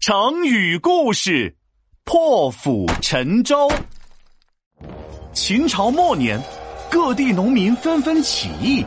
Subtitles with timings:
[0.00, 1.54] 成语故事：
[2.04, 3.70] 破釜沉舟。
[5.34, 6.40] 秦朝末年，
[6.90, 8.82] 各地农民纷纷起义，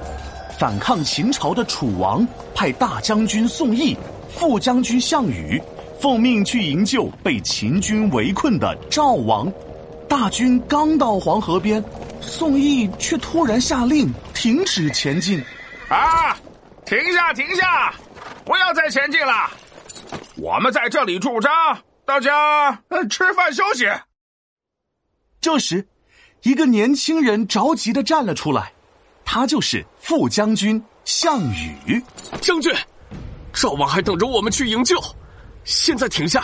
[0.58, 3.96] 反抗秦朝的楚王派大将军宋义、
[4.28, 5.62] 副将军项羽，
[6.02, 9.54] 奉命去营救被秦军围困的赵王。
[10.10, 11.84] 大军刚到黄河边，
[12.22, 15.40] 宋义却突然下令停止前进。
[15.90, 16.36] 啊！
[16.88, 17.94] 停下，停下！
[18.44, 19.52] 不要再前进了。
[20.44, 21.50] 我们在这里驻扎，
[22.04, 22.78] 大家
[23.10, 23.90] 吃饭休息。
[25.40, 25.88] 这时，
[26.42, 28.74] 一个年轻人着急的站了出来，
[29.24, 32.04] 他就是副将军项羽。
[32.42, 32.76] 将军，
[33.54, 35.02] 赵王还等着我们去营救，
[35.64, 36.44] 现在停下，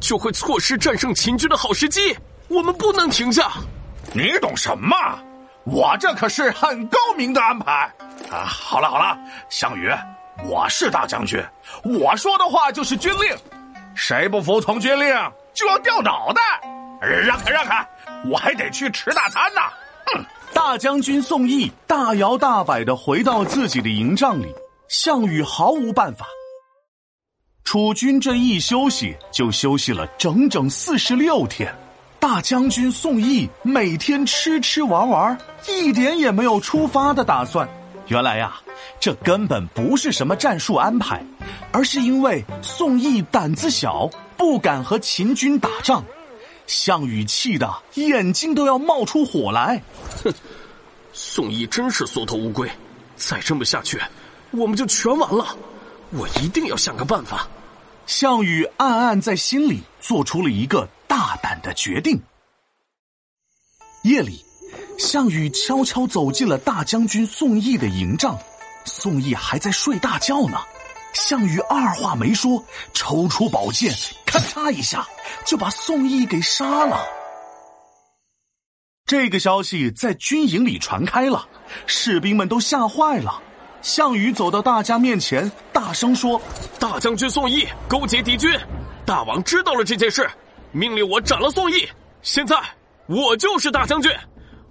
[0.00, 2.16] 就会错失战胜秦军的好时机。
[2.48, 3.52] 我们不能停下。
[4.12, 4.96] 你懂什么？
[5.62, 7.94] 我这可是很高明的安排
[8.28, 8.42] 啊！
[8.44, 9.16] 好了好了，
[9.48, 9.88] 项羽。
[10.44, 11.42] 我是大将军，
[11.82, 13.36] 我说的话就是军令。
[13.94, 15.14] 谁不服从军令，
[15.54, 16.42] 就要掉脑袋。
[17.00, 17.86] 让开让开，
[18.30, 19.60] 我还得去吃大餐呢。
[20.06, 20.24] 哼！
[20.54, 24.46] 大将军宋义大摇大摆的回到自己的营帐里，
[24.88, 26.26] 项羽毫无办法。
[27.64, 31.74] 楚军这一休息就休息了整整四十六天，
[32.20, 35.36] 大将军宋义每天吃吃玩玩，
[35.68, 37.68] 一点也没有出发的打算。
[38.06, 38.56] 原来呀。
[39.00, 41.24] 这根本不是什么战术安排，
[41.72, 46.04] 而是因为宋义胆子小，不敢和秦军打仗。
[46.66, 49.82] 项羽气得眼睛都要冒出火来。
[50.24, 50.32] 哼，
[51.12, 52.68] 宋义真是缩头乌龟，
[53.16, 54.00] 再这么下去，
[54.50, 55.56] 我们就全完了。
[56.10, 57.46] 我一定要想个办法。
[58.06, 62.20] 项羽暗暗在心里做出了一个大胆的决定。
[64.04, 64.44] 夜里，
[64.98, 68.38] 项羽悄悄走进了大将军宋义的营帐。
[68.86, 70.58] 宋义还在睡大觉呢，
[71.12, 73.92] 项羽二话没说，抽出宝剑，
[74.24, 75.06] 咔嚓一下
[75.44, 77.04] 就把宋义给杀了。
[79.04, 81.46] 这个消息在军营里传开了，
[81.86, 83.42] 士兵们都吓坏了。
[83.82, 86.40] 项羽走到大家面前，大声说
[86.80, 88.50] ：“大将军宋义勾结敌军，
[89.04, 90.28] 大王知道了这件事，
[90.72, 91.88] 命令我斩了宋义。
[92.22, 92.56] 现在
[93.06, 94.10] 我就是大将军，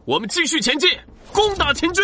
[0.04, 0.90] 我们继续前进，
[1.32, 2.04] 攻打秦军。”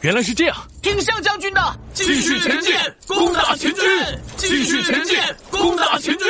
[0.00, 2.72] 原来是这样，听项将军的，继续前进，
[3.08, 3.82] 攻打秦军！
[4.36, 5.18] 继续前进，
[5.50, 6.26] 攻打秦军！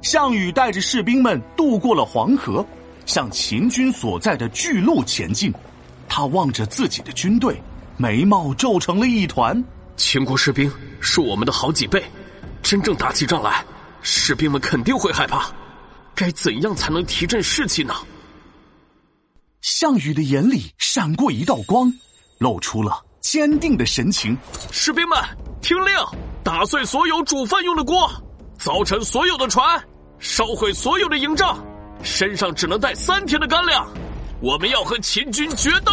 [0.00, 2.64] 项羽带着士兵们渡过了黄河，
[3.04, 5.52] 向秦军所在的巨鹿前进。
[6.08, 7.60] 他望着自己的军队，
[7.98, 9.62] 眉毛皱成了一团。
[9.98, 12.02] 秦国士兵是我们的好几倍，
[12.62, 13.62] 真正打起仗来，
[14.00, 15.50] 士兵们肯定会害怕。
[16.14, 17.94] 该怎样才能提振士气呢？
[19.60, 21.92] 项羽的眼里闪过一道光，
[22.38, 24.36] 露出了坚定的神情。
[24.70, 25.18] 士兵们，
[25.60, 25.92] 听令！
[26.44, 28.10] 打碎所有煮饭用的锅，
[28.58, 29.82] 凿沉所有的船，
[30.18, 31.58] 烧毁所有的营帐，
[32.02, 33.86] 身上只能带三天的干粮。
[34.40, 35.92] 我们要和秦军决斗！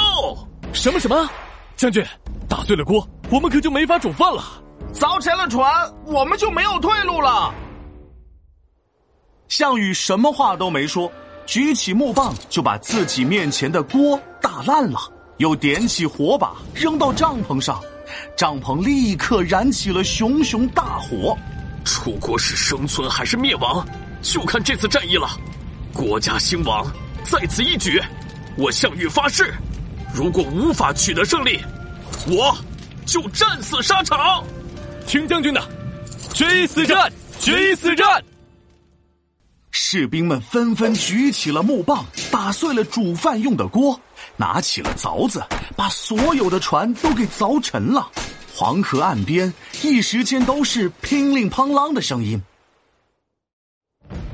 [0.71, 1.29] 什么什么？
[1.75, 2.05] 将军，
[2.47, 4.43] 打碎了锅，我们可就没法煮饭了；
[4.93, 7.53] 凿沉了船，我们就没有退路了。
[9.47, 11.11] 项羽什么话都没说。
[11.45, 14.99] 举起木棒就把自己面前的锅打烂了，
[15.37, 17.81] 又点起火把扔到帐篷上，
[18.35, 21.37] 帐篷立刻燃起了熊熊大火。
[21.83, 23.85] 楚国是生存还是灭亡，
[24.21, 25.37] 就看这次战役了。
[25.93, 26.85] 国家兴亡
[27.23, 28.01] 在此一举，
[28.57, 29.53] 我项羽发誓，
[30.13, 31.59] 如果无法取得胜利，
[32.27, 32.57] 我
[33.05, 34.43] 就战死沙场。
[35.05, 35.61] 听将军的，
[36.33, 38.23] 决一死战，决一死战。
[39.97, 43.97] 士兵们纷纷举起了木棒，打碎了煮饭用的锅，
[44.35, 45.41] 拿起了凿子，
[45.77, 48.11] 把所有的船都给凿沉了。
[48.53, 52.43] 黄河岸边一时间都是乒铃乓啷的声音。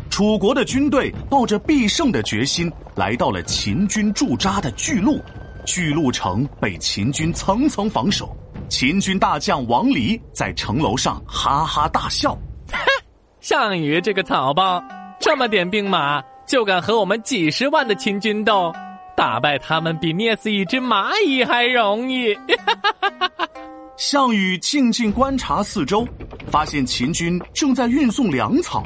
[0.10, 5.22] 楚国的军队抱着必胜的决心，来到了秦军驻扎的巨鹿。
[5.64, 8.36] 巨鹿城被秦军层层防守，
[8.68, 12.36] 秦军大将王离在城楼上哈哈大笑
[12.74, 12.80] ：“哼，
[13.42, 14.84] 项羽这个草包！”
[15.32, 18.70] 这么点兵马就敢和我们几十万的秦军斗，
[19.16, 22.38] 打败他们比捏死一只蚂蚁还容易。
[23.96, 26.06] 项羽静静观察四周，
[26.52, 28.84] 发现秦军正在运送粮草，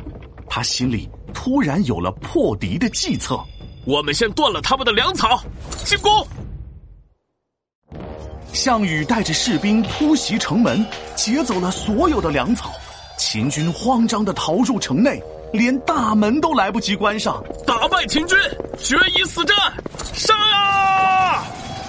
[0.47, 3.39] 他心里突然有了破敌的计策。
[3.83, 5.41] 我们先断了他们的粮草，
[5.83, 6.11] 进攻！
[8.53, 12.71] 项羽带着士兵突袭城门，劫走了所有的粮草，
[13.17, 15.19] 秦军慌张的逃入城内。
[15.53, 18.37] 连大门都来不及关上，打败秦军，
[18.79, 19.55] 决一死战，
[20.13, 21.43] 杀呀！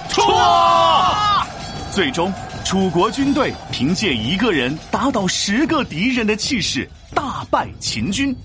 [0.09, 1.45] 冲啊！
[1.91, 2.33] 最终，
[2.63, 8.35] 楚国军队凭借一个人打倒十个敌人的气势，大败秦军。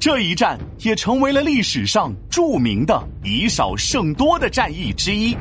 [0.00, 5.36] 这一战也成为了历史上著名的以少胜多的战役之一。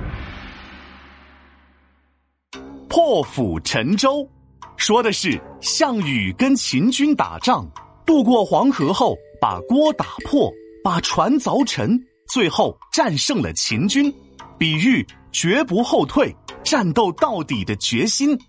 [2.89, 4.27] 破釜沉舟，
[4.75, 7.67] 说的是项羽跟秦军打仗，
[8.07, 10.50] 渡过黄河后，把锅打破，
[10.81, 12.00] 把船凿沉，
[12.30, 14.12] 最后战胜了秦军，
[14.57, 16.33] 比喻绝不后退、
[16.63, 18.39] 战斗到底的决心